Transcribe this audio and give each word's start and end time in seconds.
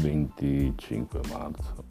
25 0.00 1.20
marzo. 1.28 1.84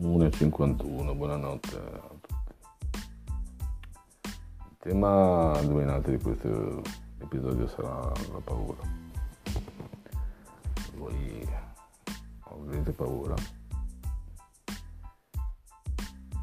1.51 0.00 1.14
buonanotte 1.14 1.76
a 1.76 2.08
tutti. 2.08 2.34
Il 4.22 4.76
tema 4.78 5.60
dominante 5.60 6.16
di 6.16 6.22
questo 6.22 6.82
episodio 7.18 7.68
sarà 7.68 8.12
la 8.32 8.40
paura. 8.42 8.80
Voi 10.96 11.46
avete 12.50 12.92
paura. 12.92 13.34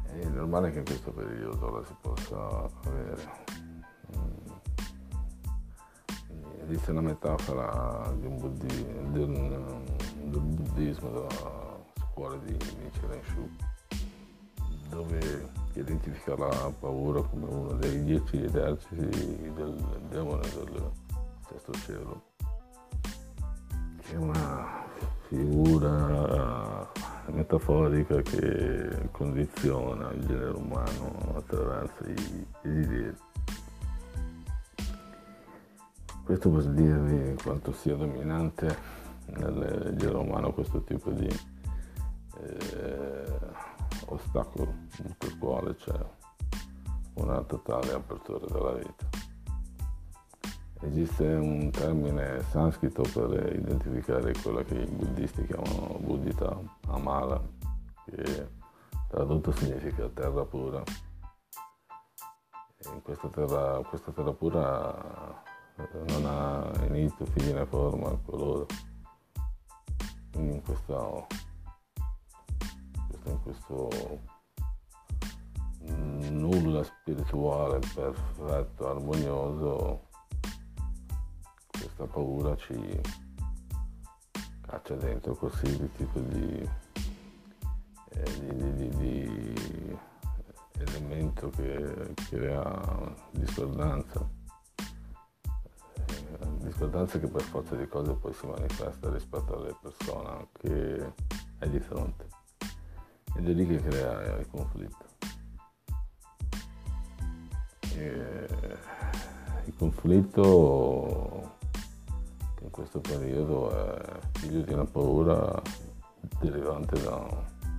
È 0.04 0.24
normale 0.26 0.70
che 0.70 0.78
in 0.78 0.84
questo 0.84 1.10
periodo 1.10 1.70
la 1.70 1.84
si 1.84 1.94
possa 2.00 2.70
avere. 2.84 3.44
Esiste 6.68 6.90
una 6.90 7.00
metafora 7.00 8.12
di 8.18 8.26
un 8.26 8.38
buddi, 8.38 8.86
del, 9.12 9.95
del, 10.36 10.40
buddismo 10.40 11.10
della 11.10 11.78
scuola 12.10 12.36
di 12.36 12.52
Nichiren 12.52 13.22
Shu 13.24 13.48
dove 14.88 15.48
identifica 15.74 16.36
la 16.36 16.72
paura 16.78 17.20
come 17.22 17.46
uno 17.46 17.72
dei 17.72 18.04
dieci 18.04 18.42
eserciti 18.42 19.52
del 19.54 19.74
demone 20.08 20.48
del 20.48 20.90
sesto 21.48 21.72
cielo. 21.72 22.22
È 24.08 24.14
una 24.14 24.84
figura 25.28 26.88
metaforica 27.26 28.22
che 28.22 29.08
condiziona 29.10 30.12
il 30.12 30.24
genere 30.26 30.56
umano 30.56 31.34
attraverso 31.36 32.04
i 32.04 32.46
desideri 32.62 33.14
questo 36.26 36.48
vuol 36.50 36.74
dirvi 36.74 37.40
quanto 37.40 37.72
sia 37.72 37.94
dominante 37.94 38.76
nel 39.26 39.94
genere 39.96 40.18
umano 40.18 40.52
questo 40.52 40.82
tipo 40.82 41.10
di 41.10 41.28
eh, 42.40 43.38
ostacolo 44.06 44.72
per 45.18 45.38
quale 45.38 45.74
c'è 45.76 45.98
una 47.14 47.42
totale 47.42 47.92
apertura 47.92 48.46
della 48.46 48.72
vita. 48.72 49.08
Esiste 50.80 51.24
un 51.24 51.70
termine 51.70 52.42
sanscrito 52.50 53.02
per 53.02 53.56
identificare 53.56 54.32
quella 54.42 54.62
che 54.62 54.74
i 54.74 54.86
buddisti 54.86 55.46
chiamano 55.46 55.98
buddhita 56.00 56.58
amala, 56.88 57.42
che 58.04 58.48
tradotto 59.08 59.52
significa 59.52 60.08
terra 60.08 60.44
pura. 60.44 60.82
In 62.92 63.02
questa 63.02 63.28
terra, 63.28 63.80
questa 63.88 64.12
terra 64.12 64.32
pura 64.32 65.42
non 66.08 66.26
ha 66.26 66.70
inizio, 66.84 67.24
fine, 67.24 67.64
forma, 67.66 68.16
colore. 68.24 68.66
In 70.36 70.62
questo, 70.62 71.26
in 73.24 73.42
questo 73.42 74.20
nulla 76.30 76.82
spirituale 76.82 77.78
perfetto, 77.94 78.88
armonioso, 78.88 80.08
questa 81.70 82.04
paura 82.06 82.56
ci 82.56 83.00
caccia 84.60 84.94
dentro 84.96 85.34
qualsiasi 85.34 85.90
tipo 85.96 86.18
di, 86.20 86.68
eh, 88.10 88.40
di, 88.40 88.74
di, 88.74 88.88
di 88.96 89.98
elemento 90.78 91.48
che 91.50 92.14
crea 92.28 93.14
discordanza 93.30 94.35
discordanza 96.76 97.18
che 97.18 97.26
per 97.26 97.40
forza 97.40 97.74
di 97.74 97.88
cose 97.88 98.12
poi 98.12 98.34
si 98.34 98.46
manifesta 98.46 99.08
rispetto 99.10 99.56
alle 99.56 99.74
persone 99.80 100.48
che 100.60 101.12
hai 101.60 101.70
di 101.70 101.80
fronte 101.80 102.26
ed 103.34 103.48
è 103.48 103.52
lì 103.52 103.66
che 103.66 103.80
crea 103.80 104.36
il 104.36 104.46
conflitto. 104.50 105.04
E 107.94 108.48
il 109.64 109.74
conflitto 109.78 111.54
in 112.60 112.70
questo 112.70 113.00
periodo 113.00 113.70
è 113.70 114.18
figlio 114.32 114.60
di 114.60 114.72
una 114.74 114.84
paura 114.84 115.62
derivante 116.40 117.02
da 117.02 117.26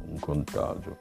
un 0.07 0.19
contagio. 0.19 0.97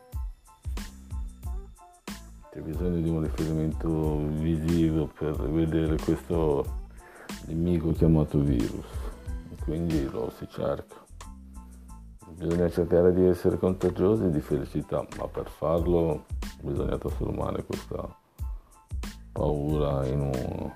C'è 2.50 2.60
bisogno 2.60 3.00
di 3.00 3.08
un 3.08 3.22
riferimento 3.22 4.18
visivo 4.18 5.06
per 5.06 5.34
vedere 5.50 5.96
questo 5.96 6.84
nemico 7.46 7.92
chiamato 7.92 8.38
virus, 8.40 8.86
quindi 9.62 10.08
lo 10.10 10.30
si 10.36 10.46
cerca. 10.48 11.04
Bisogna 12.30 12.68
cercare 12.68 13.14
di 13.14 13.24
essere 13.24 13.56
contagiosi 13.56 14.30
di 14.30 14.40
felicità, 14.40 15.06
ma 15.16 15.28
per 15.28 15.48
farlo 15.48 16.24
bisogna 16.60 16.98
trasformare 16.98 17.64
questa 17.64 18.14
paura 19.32 20.04
in 20.06 20.20
un 20.20 20.72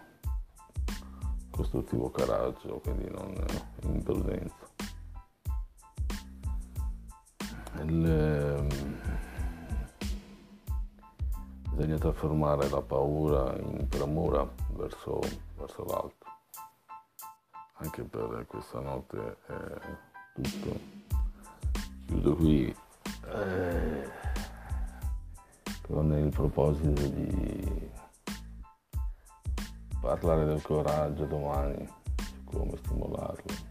costruttivo 1.50 2.10
coraggio, 2.10 2.80
quindi 2.82 3.10
non 3.10 3.34
in 3.82 4.02
prudenza. 4.02 4.68
Il, 7.82 8.06
ehm, 8.06 8.68
bisogna 11.74 11.98
trasformare 11.98 12.68
la 12.68 12.80
paura 12.80 13.56
in 13.58 13.88
premura 13.88 14.48
verso, 14.76 15.18
verso 15.56 15.84
l'alto 15.84 16.39
anche 17.80 18.02
per 18.02 18.44
questa 18.46 18.80
notte 18.80 19.36
è 19.46 19.80
tutto. 20.34 20.80
Chiudo 22.06 22.36
qui 22.36 22.74
eh, 23.26 24.10
con 25.86 26.12
il 26.12 26.28
proposito 26.28 27.06
di 27.08 27.90
parlare 30.00 30.44
del 30.44 30.62
coraggio 30.62 31.24
domani, 31.24 31.86
su 32.16 32.44
come 32.44 32.76
stimolarlo. 32.76 33.69